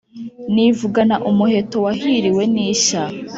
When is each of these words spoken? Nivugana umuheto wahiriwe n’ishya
Nivugana 0.53 1.15
umuheto 1.29 1.77
wahiriwe 1.85 2.43
n’ishya 2.53 3.03